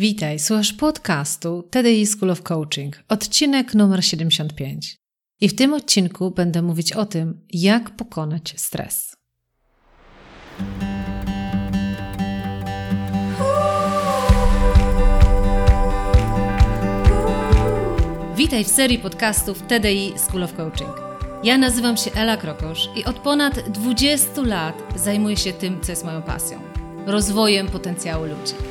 [0.00, 4.96] Witaj, słuchasz podcastu TDI School of Coaching, odcinek numer 75.
[5.40, 9.16] I w tym odcinku będę mówić o tym, jak pokonać stres.
[18.36, 20.94] Witaj w serii podcastów TDI School of Coaching.
[21.44, 26.04] Ja nazywam się Ela Krokosz i od ponad 20 lat zajmuję się tym, co jest
[26.04, 26.60] moją pasją
[27.06, 28.69] rozwojem potencjału ludzi.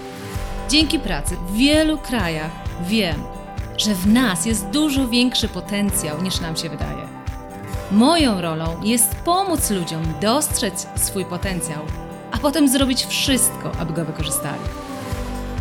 [0.70, 2.52] Dzięki pracy w wielu krajach
[2.82, 3.24] wiem,
[3.78, 7.08] że w nas jest dużo większy potencjał niż nam się wydaje.
[7.92, 11.80] Moją rolą jest pomóc ludziom dostrzec swój potencjał,
[12.32, 14.62] a potem zrobić wszystko, aby go wykorzystali.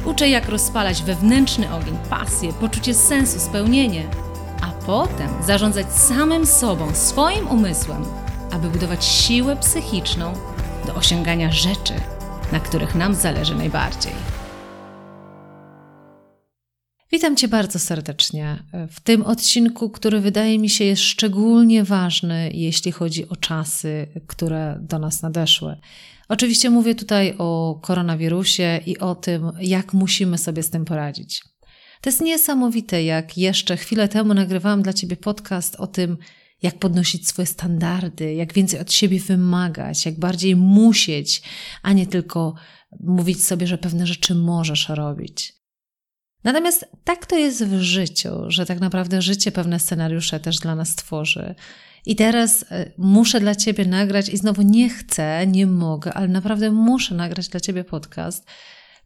[0.04, 4.04] Uczę, jak rozpalać wewnętrzny ogień, pasję, poczucie sensu, spełnienie,
[4.62, 8.04] a potem zarządzać samym sobą, swoim umysłem,
[8.50, 10.32] aby budować siłę psychiczną
[10.86, 11.94] do osiągania rzeczy,
[12.52, 14.38] na których nam zależy najbardziej.
[17.12, 22.92] Witam Cię bardzo serdecznie w tym odcinku, który wydaje mi się jest szczególnie ważny, jeśli
[22.92, 25.77] chodzi o czasy, które do nas nadeszły.
[26.28, 31.42] Oczywiście mówię tutaj o koronawirusie i o tym, jak musimy sobie z tym poradzić.
[32.00, 36.16] To jest niesamowite, jak jeszcze chwilę temu nagrywałam dla Ciebie podcast o tym,
[36.62, 41.42] jak podnosić swoje standardy, jak więcej od siebie wymagać, jak bardziej musieć,
[41.83, 42.55] a nie tylko
[43.00, 45.58] mówić sobie, że pewne rzeczy możesz robić.
[46.44, 50.95] Natomiast tak to jest w życiu, że tak naprawdę życie pewne scenariusze też dla nas
[50.95, 51.55] tworzy.
[52.06, 56.70] I teraz e, muszę dla Ciebie nagrać, i znowu nie chcę, nie mogę, ale naprawdę
[56.70, 58.47] muszę nagrać dla Ciebie podcast,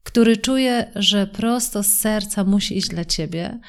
[0.02, 3.60] który czuję, że prosto z serca musi iść dla Ciebie,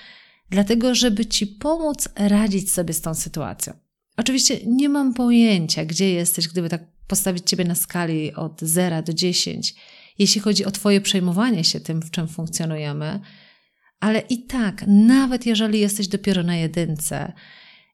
[0.50, 3.73] dlatego żeby Ci pomóc radzić sobie z tą sytuacją.
[4.17, 9.14] Oczywiście nie mam pojęcia, gdzie jesteś, gdyby tak postawić Ciebie na skali od 0 do
[9.14, 9.75] 10,
[10.20, 13.20] jeśli chodzi o Twoje przejmowanie się tym, w czym funkcjonujemy,
[14.03, 17.33] ale i tak, nawet jeżeli jesteś dopiero na jedynce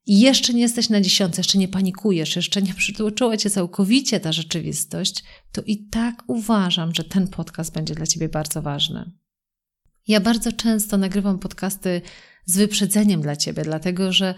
[0.08, 5.24] jeszcze nie jesteś na dziesiątce, jeszcze nie panikujesz, jeszcze nie przytłoczyła Cię całkowicie ta rzeczywistość,
[5.52, 9.12] to i tak uważam, że ten podcast będzie dla Ciebie bardzo ważny.
[10.08, 12.02] Ja bardzo często nagrywam podcasty
[12.46, 14.36] z wyprzedzeniem dla Ciebie, dlatego że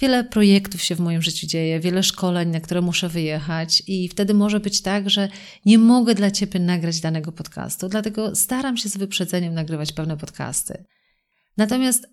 [0.00, 4.34] wiele projektów się w moim życiu dzieje, wiele szkoleń, na które muszę wyjechać, i wtedy
[4.34, 5.28] może być tak, że
[5.64, 7.88] nie mogę dla Ciebie nagrać danego podcastu.
[7.88, 10.84] Dlatego staram się z wyprzedzeniem nagrywać pewne podcasty.
[11.56, 12.06] Natomiast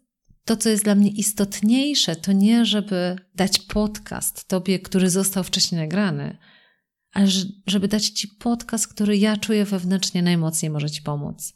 [0.45, 5.81] to, co jest dla mnie istotniejsze, to nie, żeby dać podcast Tobie, który został wcześniej
[5.81, 6.37] nagrany,
[7.13, 7.27] ale
[7.67, 11.53] żeby dać Ci podcast, który ja czuję wewnętrznie najmocniej może Ci pomóc.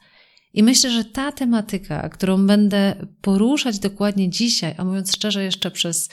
[0.53, 6.09] I myślę, że ta tematyka, którą będę poruszać dokładnie dzisiaj, a mówiąc szczerze, jeszcze przez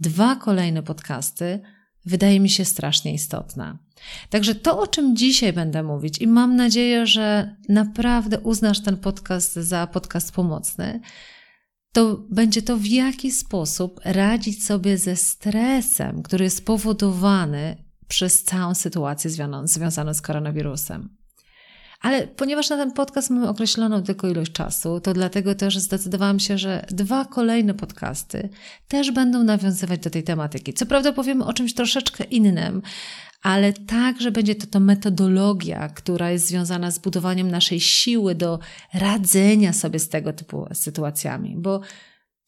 [0.00, 1.60] dwa kolejne podcasty,
[2.06, 3.78] wydaje mi się strasznie istotna.
[4.30, 9.54] Także to, o czym dzisiaj będę mówić, i mam nadzieję, że naprawdę uznasz ten podcast
[9.54, 11.00] za podcast pomocny,
[11.92, 18.74] to będzie to, w jaki sposób radzić sobie ze stresem, który jest spowodowany przez całą
[18.74, 19.30] sytuację
[19.64, 21.17] związaną z koronawirusem.
[22.00, 26.58] Ale ponieważ na ten podcast mamy określoną tylko ilość czasu, to dlatego też zdecydowałam się,
[26.58, 28.48] że dwa kolejne podcasty
[28.88, 30.74] też będą nawiązywać do tej tematyki.
[30.74, 32.82] Co prawda powiemy o czymś troszeczkę innym,
[33.42, 38.58] ale także będzie to to metodologia, która jest związana z budowaniem naszej siły do
[38.94, 41.80] radzenia sobie z tego typu sytuacjami, bo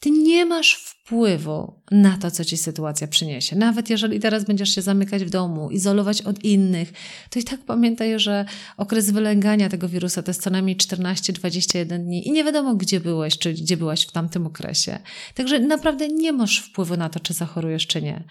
[0.00, 3.56] ty nie masz wpływu na to, co ci sytuacja przyniesie.
[3.56, 6.92] Nawet jeżeli teraz będziesz się zamykać w domu, izolować od innych,
[7.30, 8.44] to i tak pamiętaj, że
[8.76, 13.38] okres wylęgania tego wirusa to jest co najmniej 14-21 dni i nie wiadomo, gdzie byłeś,
[13.38, 14.98] czy gdzie byłaś w tamtym okresie.
[15.34, 18.24] Także naprawdę nie masz wpływu na to, czy zachorujesz, czy nie.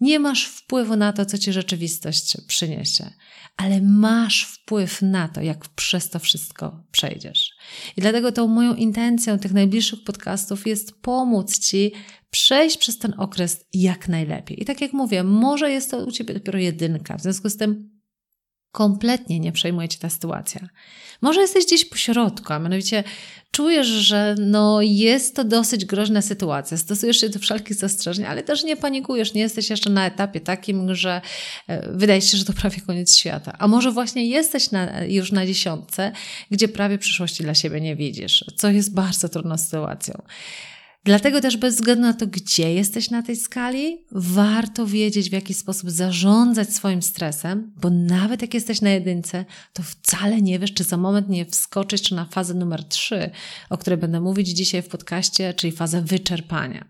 [0.00, 3.10] Nie masz wpływu na to, co ci rzeczywistość przyniesie,
[3.56, 7.50] ale masz wpływ na to, jak przez to wszystko przejdziesz.
[7.96, 11.92] I dlatego tą moją intencją tych najbliższych podcastów jest pomóc ci
[12.30, 14.62] przejść przez ten okres jak najlepiej.
[14.62, 17.90] I tak jak mówię, może jest to u ciebie dopiero jedynka, w związku z tym
[18.72, 20.68] kompletnie nie przejmuje cię ta sytuacja.
[21.22, 23.04] Może jesteś gdzieś po środku, a mianowicie
[23.50, 28.64] czujesz, że no jest to dosyć groźna sytuacja, stosujesz się do wszelkich zastrzeżeń, ale też
[28.64, 31.20] nie panikujesz, nie jesteś jeszcze na etapie takim, że
[31.68, 33.52] e, wydaje się, że to prawie koniec świata.
[33.58, 36.12] A może właśnie jesteś na, już na dziesiątce,
[36.50, 40.22] gdzie prawie przyszłości dla siebie nie widzisz, co jest bardzo trudną sytuacją.
[41.06, 45.54] Dlatego też bez względu na to, gdzie jesteś na tej skali, warto wiedzieć, w jaki
[45.54, 50.84] sposób zarządzać swoim stresem, bo nawet jak jesteś na jedynce, to wcale nie wiesz, czy
[50.84, 53.30] za moment nie wskoczysz czy na fazę numer trzy,
[53.70, 56.84] o której będę mówić dzisiaj w podcaście, czyli fazę wyczerpania.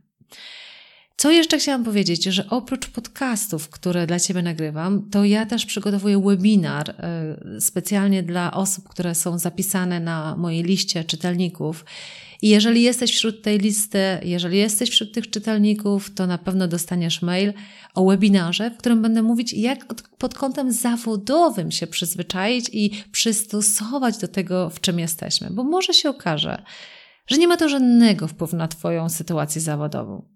[1.19, 6.23] Co jeszcze chciałam powiedzieć, że oprócz podcastów, które dla Ciebie nagrywam, to ja też przygotowuję
[6.23, 6.91] webinar
[7.57, 11.85] y, specjalnie dla osób, które są zapisane na mojej liście czytelników.
[12.43, 17.23] I jeżeli jesteś wśród tej listy, jeżeli jesteś wśród tych czytelników, to na pewno dostaniesz
[17.23, 17.53] mail
[17.95, 24.29] o webinarze, w którym będę mówić, jak pod kątem zawodowym się przyzwyczaić i przystosować do
[24.29, 25.51] tego, w czym jesteśmy.
[25.51, 26.63] Bo może się okaże,
[27.27, 30.36] że nie ma to żadnego wpływu na Twoją sytuację zawodową.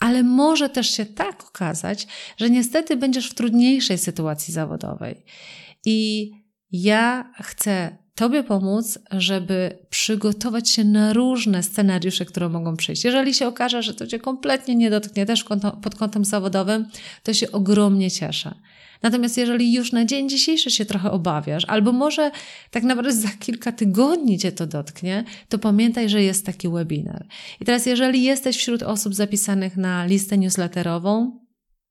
[0.00, 2.06] Ale może też się tak okazać,
[2.36, 5.24] że niestety będziesz w trudniejszej sytuacji zawodowej.
[5.84, 6.30] I
[6.72, 13.04] ja chcę Tobie pomóc, żeby przygotować się na różne scenariusze, które mogą przyjść.
[13.04, 15.44] Jeżeli się okaże, że to Cię kompletnie nie dotknie też
[15.82, 16.88] pod kątem zawodowym,
[17.22, 18.54] to się ogromnie cieszę.
[19.02, 22.30] Natomiast jeżeli już na dzień dzisiejszy się trochę obawiasz, albo może
[22.70, 27.26] tak naprawdę za kilka tygodni cię to dotknie, to pamiętaj, że jest taki webinar.
[27.60, 31.40] I teraz, jeżeli jesteś wśród osób zapisanych na listę newsletterową,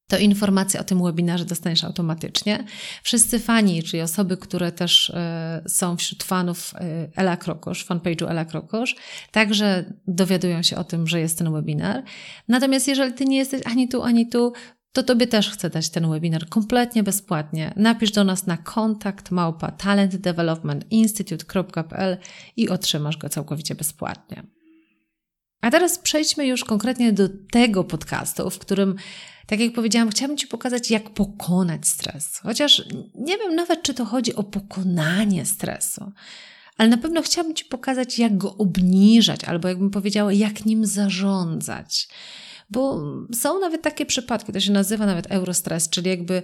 [0.09, 2.63] to informacje o tym webinarze dostaniesz automatycznie.
[3.03, 8.45] Wszyscy fani, czyli osoby, które też y, są wśród fanów y, Ela Krokosz, fanpage'u Ela
[8.45, 8.95] Krokosz,
[9.31, 12.03] także dowiadują się o tym, że jest ten webinar.
[12.47, 14.53] Natomiast jeżeli ty nie jesteś ani tu, ani tu,
[14.93, 17.73] to Tobie też chcę dać ten webinar kompletnie bezpłatnie.
[17.75, 22.17] Napisz do nas na kontakt małpa talentdevelopmentinstitute.pl
[22.57, 24.43] i otrzymasz go całkowicie bezpłatnie.
[25.61, 28.95] A teraz przejdźmy już konkretnie do tego podcastu, w którym,
[29.47, 32.37] tak jak powiedziałam, chciałabym Ci pokazać, jak pokonać stres.
[32.37, 32.83] Chociaż
[33.15, 36.11] nie wiem nawet, czy to chodzi o pokonanie stresu,
[36.77, 42.07] ale na pewno chciałabym Ci pokazać, jak go obniżać, albo jakbym powiedziała, jak nim zarządzać.
[42.69, 43.01] Bo
[43.35, 46.43] są nawet takie przypadki, to się nazywa nawet eurostres, czyli jakby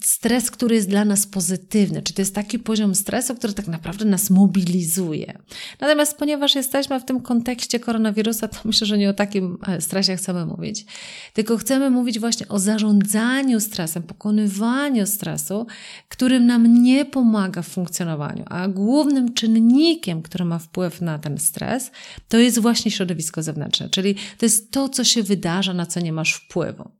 [0.00, 4.04] stres, który jest dla nas pozytywny, czy to jest taki poziom stresu, który tak naprawdę
[4.04, 5.38] nas mobilizuje.
[5.80, 10.16] Natomiast ponieważ jesteśmy w tym kontekście koronawirusa, to myślę, że nie o takim e, stresie
[10.16, 10.84] chcemy mówić,
[11.32, 15.66] tylko chcemy mówić właśnie o zarządzaniu stresem, pokonywaniu stresu,
[16.08, 21.90] którym nam nie pomaga w funkcjonowaniu, a głównym czynnikiem, który ma wpływ na ten stres,
[22.28, 26.12] to jest właśnie środowisko zewnętrzne, czyli to jest to, co się wydarza, na co nie
[26.12, 26.90] masz wpływu.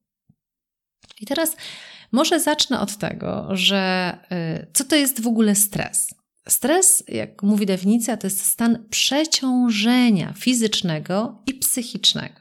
[1.20, 1.56] I teraz
[2.12, 4.12] może zacznę od tego, że
[4.62, 6.14] y, co to jest w ogóle stres?
[6.48, 12.40] Stres, jak mówi definicja, to jest stan przeciążenia fizycznego i psychicznego.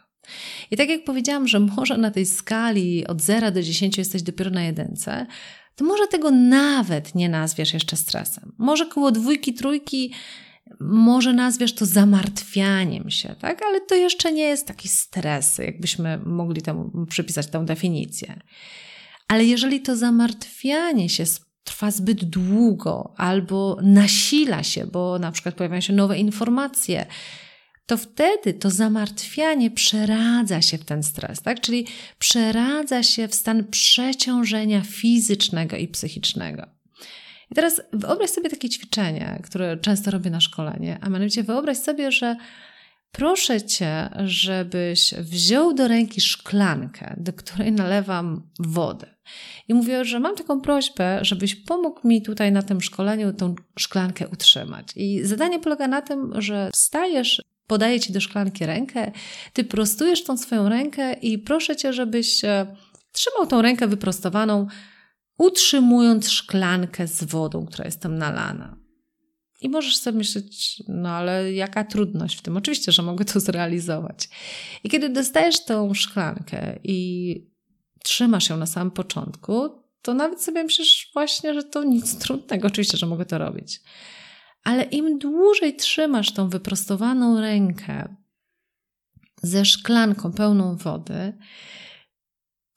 [0.71, 4.51] I tak jak powiedziałam, że może na tej skali od 0 do 10 jesteś dopiero
[4.51, 5.25] na jedynce,
[5.75, 8.51] to może tego nawet nie nazwiesz jeszcze stresem.
[8.57, 10.13] Może koło dwójki, trójki
[10.79, 13.61] może nazwiesz to zamartwianiem się, tak?
[13.61, 18.39] Ale to jeszcze nie jest taki stres, jakbyśmy mogli temu przypisać tę definicję.
[19.31, 21.23] Ale jeżeli to zamartwianie się
[21.63, 27.05] trwa zbyt długo albo nasila się, bo na przykład pojawiają się nowe informacje,
[27.85, 31.61] to wtedy to zamartwianie przeradza się w ten stres, tak?
[31.61, 31.87] Czyli
[32.19, 36.67] przeradza się w stan przeciążenia fizycznego i psychicznego.
[37.51, 42.11] I teraz wyobraź sobie takie ćwiczenie, które często robię na szkolenie, a mianowicie wyobraź sobie,
[42.11, 42.35] że
[43.11, 49.07] Proszę cię, żebyś wziął do ręki szklankę, do której nalewam wodę.
[49.67, 54.27] I mówię, że mam taką prośbę, żebyś pomógł mi tutaj na tym szkoleniu tą szklankę
[54.27, 54.87] utrzymać.
[54.95, 59.11] I zadanie polega na tym, że wstajesz, podaję ci do szklanki rękę,
[59.53, 62.75] ty prostujesz tą swoją rękę i proszę cię, żebyś e,
[63.11, 64.67] trzymał tą rękę wyprostowaną,
[65.37, 68.80] utrzymując szklankę z wodą, która jest tam nalana.
[69.61, 72.57] I możesz sobie myśleć, no ale jaka trudność w tym?
[72.57, 74.29] Oczywiście, że mogę to zrealizować.
[74.83, 77.51] I kiedy dostajesz tą szklankę i
[78.03, 79.69] trzymasz ją na samym początku,
[80.01, 82.67] to nawet sobie myślisz właśnie, że to nic trudnego.
[82.67, 83.81] Oczywiście, że mogę to robić.
[84.63, 88.15] Ale im dłużej trzymasz tą wyprostowaną rękę
[89.43, 91.33] ze szklanką pełną wody,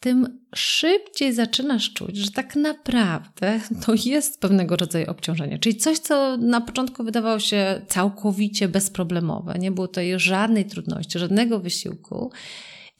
[0.04, 5.58] tym szybciej zaczynasz czuć, że tak naprawdę to jest pewnego rodzaju obciążenie.
[5.58, 11.60] Czyli coś, co na początku wydawało się całkowicie bezproblemowe, nie było tutaj żadnej trudności, żadnego
[11.60, 12.32] wysiłku.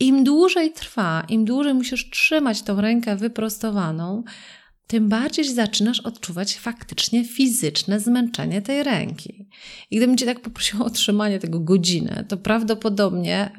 [0.00, 4.22] Im dłużej trwa, im dłużej musisz trzymać tą rękę wyprostowaną,
[4.86, 9.48] tym bardziej zaczynasz odczuwać faktycznie fizyczne zmęczenie tej ręki.
[9.90, 13.50] I gdybym Cię tak poprosiła o trzymanie tego godzinę, to prawdopodobnie.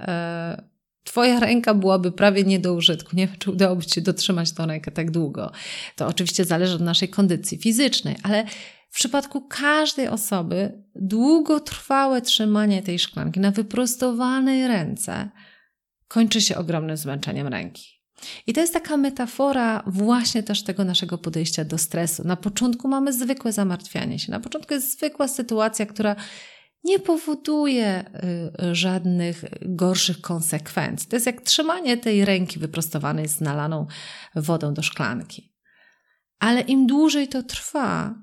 [0.58, 0.75] Yy,
[1.06, 3.16] Twoja ręka byłaby prawie nie do użytku.
[3.16, 5.52] Nie wiem, czy udałoby Ci dotrzymać tą rękę tak długo.
[5.96, 8.46] To oczywiście zależy od naszej kondycji fizycznej, ale
[8.90, 15.30] w przypadku każdej osoby długotrwałe trzymanie tej szklanki na wyprostowanej ręce
[16.08, 17.96] kończy się ogromnym zmęczeniem ręki.
[18.48, 22.28] I to jest taka metafora właśnie też tego naszego podejścia do stresu.
[22.28, 26.16] Na początku mamy zwykłe zamartwianie się, na początku jest zwykła sytuacja, która
[26.86, 28.06] nie powoduje
[28.72, 31.10] y, żadnych gorszych konsekwencji.
[31.10, 33.88] To jest jak trzymanie tej ręki wyprostowanej z nalaną
[34.36, 35.54] wodą do szklanki.
[36.40, 38.16] Ale im dłużej to trwa,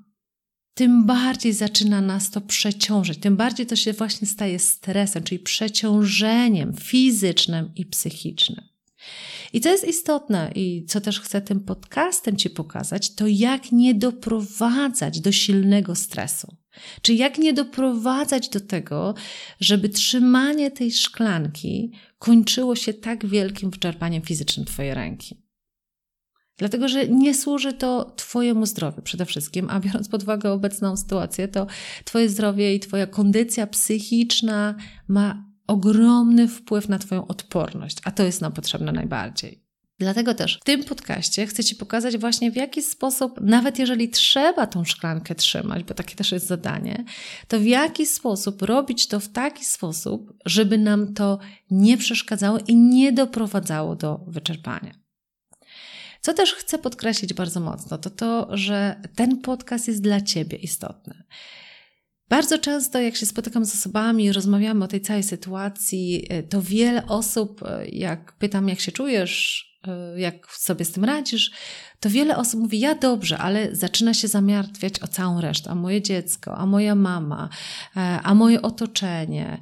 [0.73, 6.73] tym bardziej zaczyna nas to przeciążyć, tym bardziej to się właśnie staje stresem, czyli przeciążeniem
[6.73, 8.65] fizycznym i psychicznym.
[9.53, 13.95] I co jest istotne i co też chcę tym podcastem Ci pokazać, to jak nie
[13.95, 16.62] doprowadzać do silnego stresu.
[17.01, 19.13] Czy jak nie doprowadzać do tego,
[19.59, 25.43] żeby trzymanie tej szklanki kończyło się tak wielkim wyczerpaniem fizycznym Twojej ręki.
[26.57, 31.47] Dlatego, że nie służy to Twojemu zdrowiu przede wszystkim, a biorąc pod uwagę obecną sytuację,
[31.47, 31.67] to
[32.05, 34.75] Twoje zdrowie i Twoja kondycja psychiczna
[35.07, 39.62] ma ogromny wpływ na Twoją odporność, a to jest nam potrzebne najbardziej.
[40.03, 44.67] Dlatego też w tym podcaście chcę Ci pokazać właśnie w jaki sposób, nawet jeżeli trzeba
[44.67, 47.03] tą szklankę trzymać, bo takie też jest zadanie,
[47.47, 51.39] to w jaki sposób robić to w taki sposób, żeby nam to
[51.71, 54.93] nie przeszkadzało i nie doprowadzało do wyczerpania.
[56.21, 61.23] Co też chcę podkreślić bardzo mocno, to to, że ten podcast jest dla Ciebie istotny.
[62.29, 67.61] Bardzo często, jak się spotykam z osobami rozmawiamy o tej całej sytuacji, to wiele osób,
[67.91, 69.72] jak pytam, jak się czujesz,
[70.17, 71.51] jak sobie z tym radzisz,
[71.99, 76.01] to wiele osób mówi: Ja dobrze, ale zaczyna się zamartwiać o całą resztę, a moje
[76.01, 77.49] dziecko, a moja mama,
[78.23, 79.59] a moje otoczenie.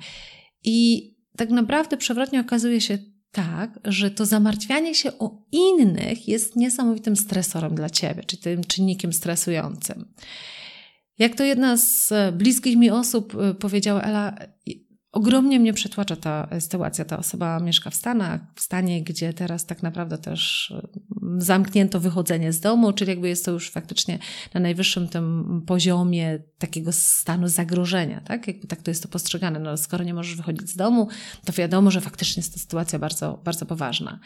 [0.63, 2.97] I tak naprawdę przewrotnie okazuje się
[3.31, 9.13] tak, że to zamartwianie się o innych jest niesamowitym stresorem dla ciebie, czy tym czynnikiem
[9.13, 10.13] stresującym.
[11.19, 14.35] Jak to jedna z bliskich mi osób powiedziała, Ela,
[15.11, 17.05] Ogromnie mnie przetłacza ta sytuacja.
[17.05, 20.73] Ta osoba mieszka w Stanach, w stanie, gdzie teraz tak naprawdę też
[21.37, 24.19] zamknięto wychodzenie z domu, czyli jakby jest to już faktycznie
[24.53, 28.47] na najwyższym tym poziomie takiego stanu zagrożenia, tak?
[28.47, 29.59] Jakby tak to jest to postrzegane.
[29.59, 31.07] No, skoro nie możesz wychodzić z domu,
[31.45, 34.19] to wiadomo, że faktycznie jest to sytuacja bardzo, bardzo poważna.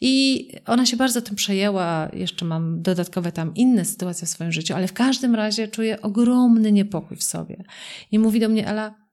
[0.00, 2.08] I ona się bardzo tym przejęła.
[2.12, 6.72] Jeszcze mam dodatkowe tam inne sytuacje w swoim życiu, ale w każdym razie czuję ogromny
[6.72, 7.64] niepokój w sobie.
[8.10, 9.05] I mówi do mnie Ela,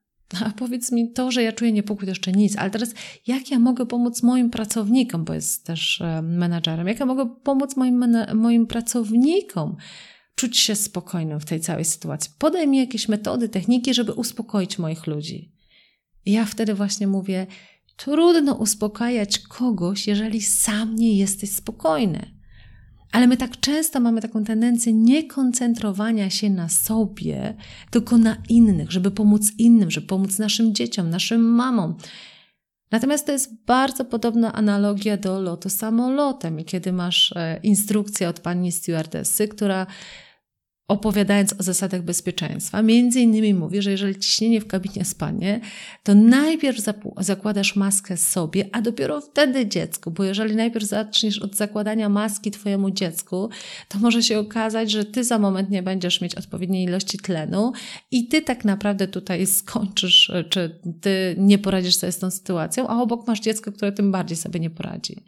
[0.46, 2.94] a powiedz mi to, że ja czuję niepokój, to jeszcze nic, ale teraz
[3.28, 7.76] jak ja mogę pomóc moim pracownikom, bo jest też e, menadżerem, jak ja mogę pomóc
[7.76, 9.76] moim, moim pracownikom
[10.36, 12.32] czuć się spokojnym w tej całej sytuacji?
[12.38, 15.52] Podaj mi jakieś metody, techniki, żeby uspokoić moich ludzi.
[16.26, 17.48] I ja wtedy właśnie mówię,
[17.96, 22.33] trudno uspokajać kogoś, jeżeli sam nie jesteś spokojny.
[23.14, 27.54] Ale my tak często mamy taką tendencję nie koncentrowania się na sobie,
[27.92, 31.96] tylko na innych, żeby pomóc innym, żeby pomóc naszym dzieciom, naszym mamom.
[32.92, 36.60] Natomiast to jest bardzo podobna analogia do lotu samolotem.
[36.60, 39.88] I kiedy masz e, instrukcję od pani stewardessy, która
[40.88, 45.60] opowiadając o zasadach bezpieczeństwa, między innymi mówi, że jeżeli ciśnienie w kabinie spadnie,
[46.04, 46.80] to najpierw
[47.18, 52.92] zakładasz maskę sobie, a dopiero wtedy dziecku, bo jeżeli najpierw zaczniesz od zakładania maski twojemu
[52.92, 53.50] dziecku,
[53.90, 57.72] to może się okazać, że ty za moment nie będziesz mieć odpowiedniej ilości tlenu
[58.12, 63.02] i ty tak naprawdę tutaj skończysz, czy ty nie poradzisz sobie z tą sytuacją, a
[63.02, 65.24] obok masz dziecko, które tym bardziej sobie nie poradzi.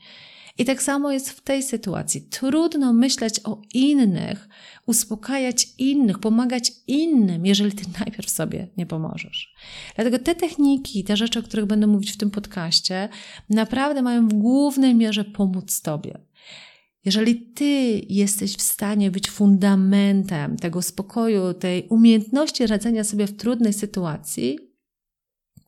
[0.58, 2.22] I tak samo jest w tej sytuacji.
[2.22, 4.50] Trudno myśleć o innych,
[4.86, 9.54] uspokajać innych, pomagać innym, jeżeli ty najpierw sobie nie pomożesz.
[9.96, 13.10] Dlatego te techniki, te rzeczy, o których będę mówić w tym podcaście,
[13.50, 16.20] naprawdę mają w głównej mierze pomóc tobie.
[17.06, 23.74] Jeżeli ty jesteś w stanie być fundamentem tego spokoju, tej umiejętności radzenia sobie w trudnej
[23.74, 24.60] sytuacji,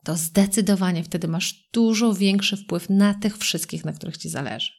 [0.03, 4.76] to zdecydowanie wtedy masz dużo większy wpływ na tych wszystkich, na których ci zależy.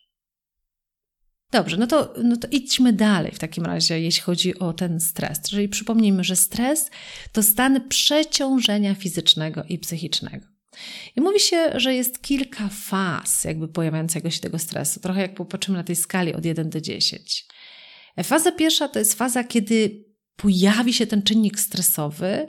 [1.53, 5.41] Dobrze, no to, no to idźmy dalej w takim razie, jeśli chodzi o ten stres.
[5.41, 6.91] Czyli przypomnijmy, że stres
[7.33, 10.47] to stan przeciążenia fizycznego i psychicznego.
[11.17, 15.01] I mówi się, że jest kilka faz jakby pojawiającego się tego stresu.
[15.01, 17.47] Trochę jak popatrzymy na tej skali od 1 do 10.
[18.25, 20.05] Faza pierwsza to jest faza, kiedy
[20.37, 22.47] pojawi się ten czynnik stresowy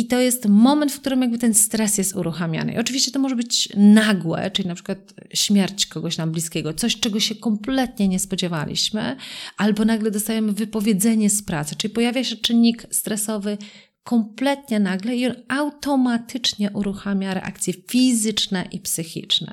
[0.00, 2.72] i to jest moment, w którym jakby ten stres jest uruchamiany.
[2.72, 4.98] I oczywiście to może być nagłe, czyli na przykład
[5.34, 9.16] śmierć kogoś nam bliskiego, coś, czego się kompletnie nie spodziewaliśmy,
[9.56, 13.58] albo nagle dostajemy wypowiedzenie z pracy, czyli pojawia się czynnik stresowy
[14.02, 19.52] kompletnie nagle i on automatycznie uruchamia reakcje fizyczne i psychiczne.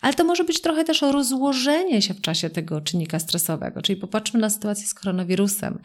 [0.00, 4.40] Ale to może być trochę też rozłożenie się w czasie tego czynnika stresowego, czyli popatrzmy
[4.40, 5.78] na sytuację z koronawirusem.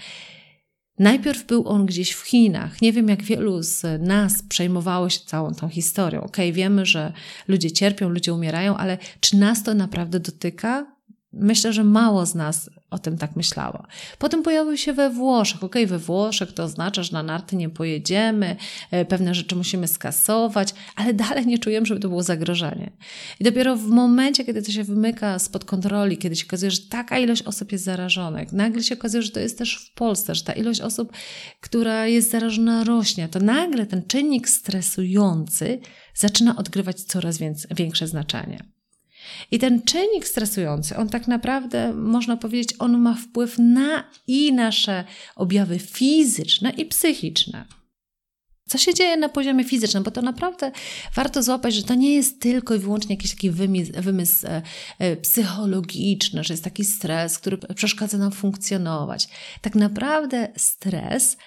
[1.00, 2.82] Najpierw był on gdzieś w Chinach.
[2.82, 6.20] Nie wiem, jak wielu z nas przejmowało się całą tą historią.
[6.20, 7.14] Okej, okay, wiemy, że
[7.48, 10.93] ludzie cierpią, ludzie umierają, ale czy nas to naprawdę dotyka?
[11.34, 13.84] Myślę, że mało z nas o tym tak myślało.
[14.20, 15.63] Potem pojawił się we Włoszech.
[15.63, 18.56] Ok, we Włoszech to oznacza, że na narty nie pojedziemy,
[18.92, 22.92] e, pewne rzeczy musimy skasować, ale dalej nie czujemy, żeby to było zagrożenie.
[23.40, 27.20] I dopiero w momencie, kiedy to się wymyka spod kontroli, kiedy się okazuje, że taka
[27.20, 30.54] ilość osób jest zarażonych, nagle się okazuje, że to jest też w Polsce, że ta
[30.54, 31.13] ilość osób,
[31.62, 35.80] która jest zarażona rośnie, to nagle ten czynnik stresujący
[36.16, 37.38] zaczyna odgrywać coraz
[37.75, 38.73] większe znaczenie.
[39.51, 45.03] I ten czynnik stresujący, on tak naprawdę, można powiedzieć, on ma wpływ na i nasze
[45.36, 47.65] objawy fizyczne i psychiczne.
[48.70, 50.72] Co się dzieje na poziomie fizycznym, bo to naprawdę
[51.15, 54.62] warto złapać, że to nie jest tylko i wyłącznie jakiś taki wymysł, wymysł e,
[55.00, 59.27] e, psychologiczny, że jest taki stres, który przeszkadza nam funkcjonować.
[59.62, 61.38] Tak naprawdę stres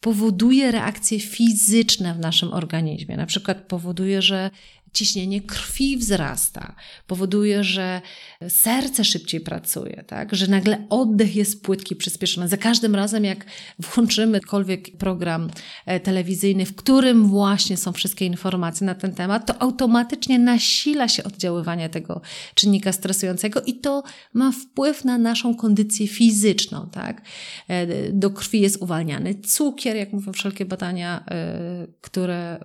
[0.00, 3.16] powoduje reakcje fizyczne w naszym organizmie.
[3.16, 4.50] Na przykład powoduje, że
[4.92, 6.74] ciśnienie krwi wzrasta,
[7.06, 8.00] powoduje, że
[8.48, 10.34] serce szybciej pracuje, tak?
[10.34, 12.48] że nagle oddech jest płytki, przyspieszony.
[12.48, 13.46] Za każdym razem, jak
[13.78, 15.50] włączymy jakikolwiek program
[15.86, 21.24] e, telewizyjny, w którym właśnie są wszystkie informacje na ten temat, to automatycznie nasila się
[21.24, 22.20] oddziaływanie tego
[22.54, 24.02] czynnika stresującego i to
[24.34, 26.88] ma wpływ na naszą kondycję fizyczną.
[26.92, 27.22] Tak?
[27.68, 32.64] E, do krwi jest uwalniany cukier, jak mówią wszelkie badania, e, które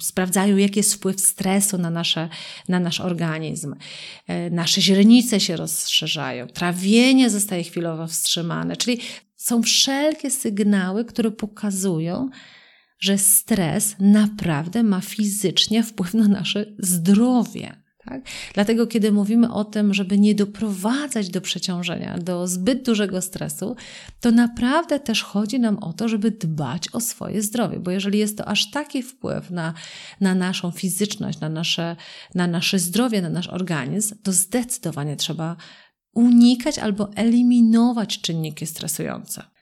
[0.00, 2.28] sprawdzają, jaki jest wpływ stresu stresu na, nasze,
[2.68, 3.74] na nasz organizm.
[4.26, 9.00] E, nasze źrenice się rozszerzają, trawienie zostaje chwilowo wstrzymane, czyli
[9.36, 12.30] są wszelkie sygnały, które pokazują,
[12.98, 17.85] że stres naprawdę ma fizycznie wpływ na nasze zdrowie.
[18.06, 18.22] Tak?
[18.54, 23.76] Dlatego, kiedy mówimy o tym, żeby nie doprowadzać do przeciążenia, do zbyt dużego stresu,
[24.20, 28.38] to naprawdę też chodzi nam o to, żeby dbać o swoje zdrowie, bo jeżeli jest
[28.38, 29.74] to aż taki wpływ na,
[30.20, 31.96] na naszą fizyczność, na nasze,
[32.34, 35.56] na nasze zdrowie, na nasz organizm, to zdecydowanie trzeba
[36.14, 39.55] unikać albo eliminować czynniki stresujące.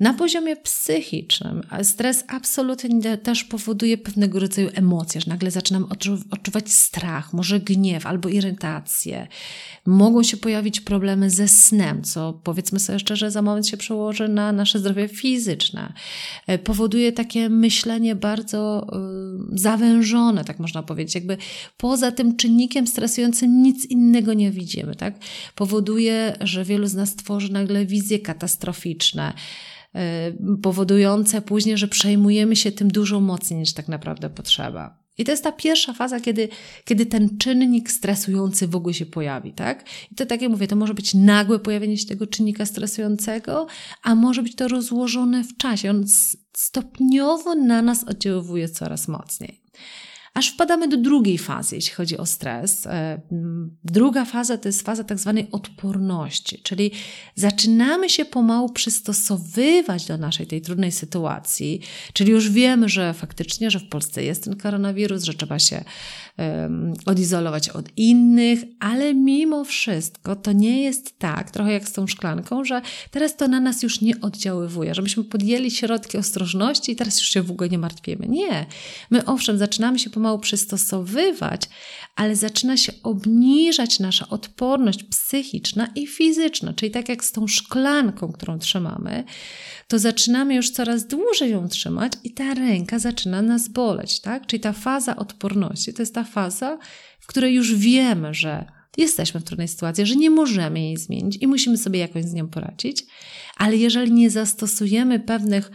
[0.00, 5.86] Na poziomie psychicznym stres absolutnie też powoduje pewnego rodzaju emocje, że nagle zaczynam
[6.30, 9.28] odczuwać strach, może gniew albo irytację.
[9.86, 14.52] Mogą się pojawić problemy ze snem, co powiedzmy sobie szczerze, za moment się przełoży na
[14.52, 15.92] nasze zdrowie fizyczne.
[16.46, 18.86] E, powoduje takie myślenie bardzo
[19.52, 21.14] y, zawężone, tak można powiedzieć.
[21.14, 21.36] Jakby
[21.76, 24.94] poza tym czynnikiem stresującym nic innego nie widzimy.
[24.94, 25.14] Tak?
[25.54, 29.32] Powoduje, że wielu z nas tworzy nagle wizje katastroficzne.
[29.96, 34.98] Y, powodujące później, że przejmujemy się tym dużo mocniej niż tak naprawdę potrzeba.
[35.18, 36.48] I to jest ta pierwsza faza, kiedy,
[36.84, 39.84] kiedy ten czynnik stresujący w ogóle się pojawi, tak?
[40.12, 43.66] I to tak jak mówię, to może być nagłe pojawienie się tego czynnika stresującego,
[44.02, 45.90] a może być to rozłożone w czasie.
[45.90, 46.04] On
[46.56, 49.62] stopniowo na nas oddziaływuje coraz mocniej
[50.38, 52.86] aż wpadamy do drugiej fazy, jeśli chodzi o stres.
[52.86, 53.20] E,
[53.84, 56.90] druga faza to jest faza tak zwanej odporności, czyli
[57.34, 61.80] zaczynamy się pomału przystosowywać do naszej tej trudnej sytuacji,
[62.12, 65.84] czyli już wiemy, że faktycznie, że w Polsce jest ten koronawirus, że trzeba się
[67.06, 72.64] odizolować od innych, ale mimo wszystko to nie jest tak, trochę jak z tą szklanką,
[72.64, 77.20] że teraz to na nas już nie oddziaływuje, że myśmy podjęli środki ostrożności i teraz
[77.20, 78.28] już się w ogóle nie martwimy.
[78.28, 78.66] Nie.
[79.10, 81.62] My owszem, zaczynamy się pomału przystosowywać,
[82.16, 88.32] ale zaczyna się obniżać nasza odporność psychiczna i fizyczna, czyli tak jak z tą szklanką,
[88.32, 89.24] którą trzymamy,
[89.88, 94.46] to zaczynamy już coraz dłużej ją trzymać i ta ręka zaczyna nas boleć, tak?
[94.46, 96.78] Czyli ta faza odporności to jest ta faza,
[97.20, 101.46] w której już wiemy, że jesteśmy w trudnej sytuacji, że nie możemy jej zmienić i
[101.46, 103.04] musimy sobie jakoś z nią poradzić,
[103.56, 105.70] ale jeżeli nie zastosujemy pewnych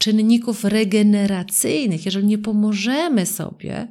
[0.00, 3.88] czynników regeneracyjnych, jeżeli nie pomożemy sobie,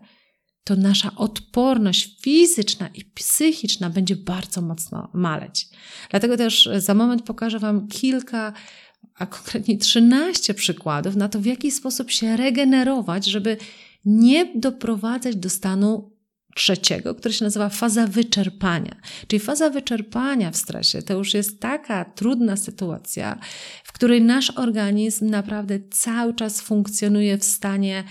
[0.64, 5.68] to nasza odporność fizyczna i psychiczna będzie bardzo mocno maleć.
[6.10, 8.54] Dlatego też za moment pokażę Wam kilka
[9.16, 13.58] a konkretnie 13 przykładów na to, w jaki sposób się regenerować, żeby
[14.06, 16.12] nie doprowadzać do stanu
[16.56, 18.96] trzeciego, który się nazywa faza wyczerpania.
[19.28, 23.40] Czyli faza wyczerpania w stresie to już jest taka trudna sytuacja,
[23.84, 28.04] w której nasz organizm naprawdę cały czas funkcjonuje w stanie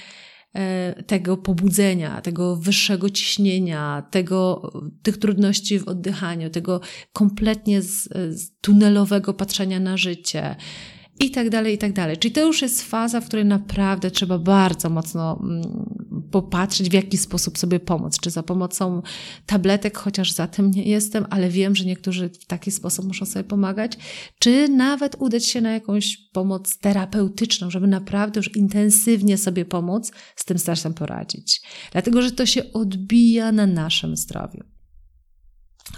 [0.54, 4.70] e, tego pobudzenia, tego wyższego ciśnienia, tego,
[5.02, 6.80] tych trudności w oddychaniu, tego
[7.12, 10.56] kompletnie z, z tunelowego patrzenia na życie
[11.20, 12.16] i tak dalej, i tak dalej.
[12.16, 15.62] Czyli to już jest faza, w której naprawdę trzeba bardzo mocno mm,
[16.30, 18.20] popatrzeć, w jaki sposób sobie pomóc.
[18.20, 19.02] Czy za pomocą
[19.46, 23.44] tabletek, chociaż za tym nie jestem, ale wiem, że niektórzy w taki sposób muszą sobie
[23.44, 23.92] pomagać,
[24.38, 30.44] czy nawet udać się na jakąś pomoc terapeutyczną, żeby naprawdę już intensywnie sobie pomóc z
[30.44, 31.62] tym stresem poradzić.
[31.92, 34.77] Dlatego, że to się odbija na naszym zdrowiu.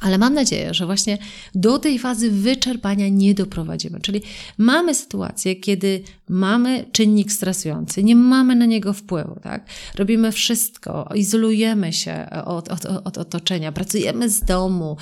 [0.01, 1.19] Ale mam nadzieję, że właśnie
[1.55, 4.01] do tej fazy wyczerpania nie doprowadzimy.
[4.01, 4.23] Czyli
[4.59, 9.67] mamy sytuację, kiedy mamy czynnik stresujący, nie mamy na niego wpływu, tak?
[9.95, 14.97] Robimy wszystko, izolujemy się od, od, od otoczenia, pracujemy z domu,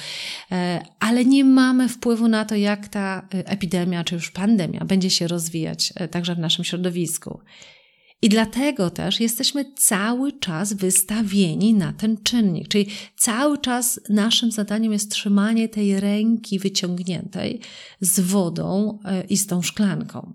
[0.53, 5.29] e, ale nie mamy wpływu na to, jak ta epidemia czy już pandemia będzie się
[5.29, 7.41] rozwijać e, także w naszym środowisku.
[8.23, 14.93] I dlatego też jesteśmy cały czas wystawieni na ten czynnik, czyli cały czas naszym zadaniem
[14.93, 17.61] jest trzymanie tej ręki wyciągniętej
[18.01, 20.33] z wodą e, i z tą szklanką.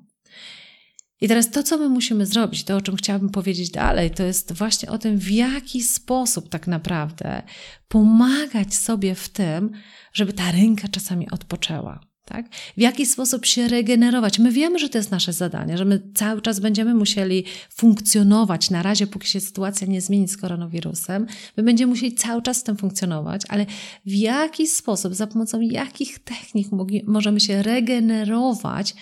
[1.21, 4.53] I teraz to, co my musimy zrobić, to o czym chciałabym powiedzieć dalej, to jest
[4.53, 7.43] właśnie o tym, w jaki sposób tak naprawdę
[7.87, 9.71] pomagać sobie w tym,
[10.13, 12.12] żeby ta ręka czasami odpoczęła.
[12.25, 12.49] Tak?
[12.77, 14.39] W jaki sposób się regenerować?
[14.39, 18.69] My wiemy, że to jest nasze zadanie, że my cały czas będziemy musieli funkcjonować.
[18.69, 22.63] Na razie, póki się sytuacja nie zmieni z koronawirusem, my będziemy musieli cały czas z
[22.63, 23.65] tym funkcjonować, ale
[24.05, 26.67] w jaki sposób, za pomocą jakich technik
[27.07, 28.95] możemy się regenerować,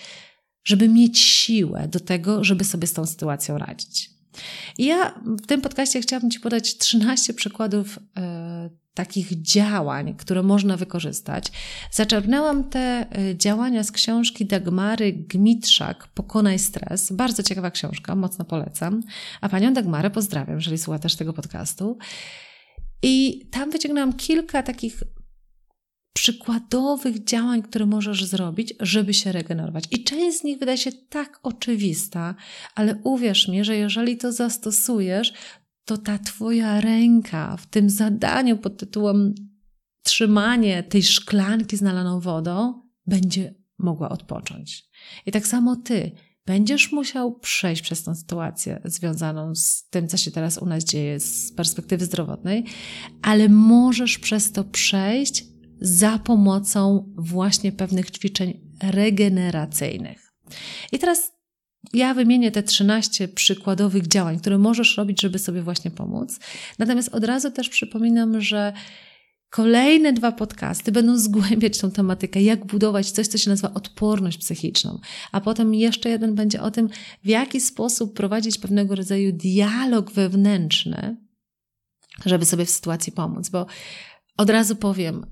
[0.64, 4.11] żeby mieć siłę do tego, żeby sobie z tą sytuacją radzić?
[4.78, 7.98] I ja w tym podcaście chciałabym Ci podać 13 przykładów.
[8.16, 11.52] Yy, takich działań, które można wykorzystać.
[11.90, 17.12] Zaczerpnęłam te y, działania z książki Dagmary Gmitrzak Pokonaj stres.
[17.12, 19.02] Bardzo ciekawa książka, mocno polecam.
[19.40, 21.98] A panią Dagmarę pozdrawiam, jeżeli słucha też tego podcastu.
[23.02, 25.02] I tam wyciągnęłam kilka takich
[26.12, 29.84] przykładowych działań, które możesz zrobić, żeby się regenerować.
[29.90, 32.34] I część z nich wydaje się tak oczywista,
[32.74, 35.32] ale uwierz mi, że jeżeli to zastosujesz,
[35.84, 39.34] to ta Twoja ręka w tym zadaniu pod tytułem
[40.02, 44.84] trzymanie tej szklanki z nalaną wodą będzie mogła odpocząć.
[45.26, 46.12] I tak samo Ty
[46.46, 51.20] będziesz musiał przejść przez tą sytuację związaną z tym, co się teraz u nas dzieje
[51.20, 52.64] z perspektywy zdrowotnej,
[53.22, 55.51] ale możesz przez to przejść
[55.82, 60.32] za pomocą właśnie pewnych ćwiczeń regeneracyjnych.
[60.92, 61.32] I teraz
[61.92, 66.38] ja wymienię te 13 przykładowych działań, które możesz robić, żeby sobie właśnie pomóc.
[66.78, 68.72] Natomiast od razu też przypominam, że
[69.52, 75.00] Kolejne dwa podcasty będą zgłębiać tą tematykę, jak budować coś, co się nazywa odporność psychiczną.
[75.32, 76.88] A potem jeszcze jeden będzie o tym,
[77.24, 81.16] w jaki sposób prowadzić pewnego rodzaju dialog wewnętrzny,
[82.26, 83.48] żeby sobie w sytuacji pomóc.
[83.48, 83.66] Bo
[84.36, 85.26] od razu powiem,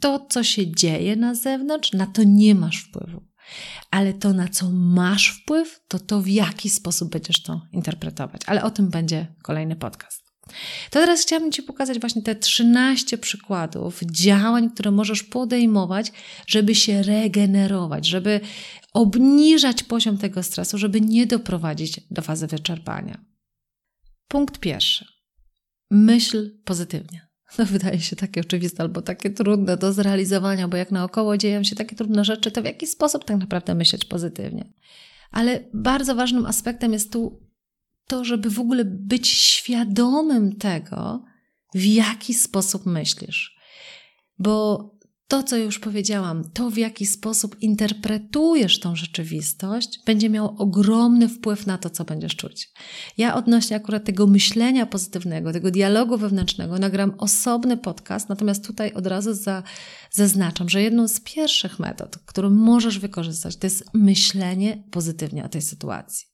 [0.00, 3.28] to, co się dzieje na zewnątrz, na to nie masz wpływu
[3.90, 8.42] ale to, na co masz wpływ, to to, w jaki sposób będziesz to interpretować.
[8.46, 10.28] Ale o tym będzie kolejny podcast.
[10.90, 16.12] To teraz chciałabym Ci pokazać właśnie te 13 przykładów działań, które możesz podejmować,
[16.46, 18.40] żeby się regenerować, żeby
[18.92, 23.24] obniżać poziom tego stresu, żeby nie doprowadzić do fazy wyczerpania.
[24.28, 25.04] Punkt pierwszy.
[25.90, 27.27] Myśl pozytywnie.
[27.56, 31.76] To wydaje się takie oczywiste albo takie trudne do zrealizowania, bo jak naokoło dzieją się
[31.76, 34.72] takie trudne rzeczy, to w jaki sposób tak naprawdę myśleć pozytywnie?
[35.30, 37.48] Ale bardzo ważnym aspektem jest tu
[38.06, 41.24] to, żeby w ogóle być świadomym tego,
[41.74, 43.58] w jaki sposób myślisz.
[44.38, 44.97] Bo
[45.28, 51.66] to, co już powiedziałam, to w jaki sposób interpretujesz tą rzeczywistość, będzie miało ogromny wpływ
[51.66, 52.70] na to, co będziesz czuć.
[53.18, 59.06] Ja odnośnie akurat tego myślenia pozytywnego, tego dialogu wewnętrznego, nagram osobny podcast, natomiast tutaj od
[59.06, 59.62] razu za,
[60.10, 65.62] zaznaczam, że jedną z pierwszych metod, którą możesz wykorzystać, to jest myślenie pozytywnie o tej
[65.62, 66.26] sytuacji.